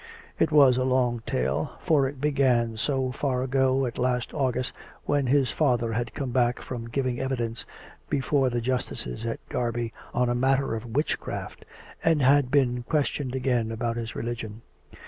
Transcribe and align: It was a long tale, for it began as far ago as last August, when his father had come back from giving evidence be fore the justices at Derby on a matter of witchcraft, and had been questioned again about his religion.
It 0.39 0.51
was 0.51 0.77
a 0.77 0.83
long 0.83 1.21
tale, 1.27 1.73
for 1.79 2.07
it 2.07 2.19
began 2.19 2.73
as 2.73 2.89
far 3.13 3.43
ago 3.43 3.85
as 3.85 3.99
last 3.99 4.33
August, 4.33 4.73
when 5.05 5.27
his 5.27 5.51
father 5.51 5.93
had 5.93 6.15
come 6.15 6.31
back 6.31 6.59
from 6.59 6.89
giving 6.89 7.19
evidence 7.19 7.67
be 8.09 8.19
fore 8.19 8.49
the 8.49 8.61
justices 8.61 9.27
at 9.27 9.47
Derby 9.49 9.93
on 10.11 10.27
a 10.27 10.33
matter 10.33 10.73
of 10.73 10.95
witchcraft, 10.95 11.65
and 12.03 12.19
had 12.23 12.49
been 12.49 12.81
questioned 12.81 13.35
again 13.35 13.71
about 13.71 13.95
his 13.95 14.15
religion. 14.15 14.63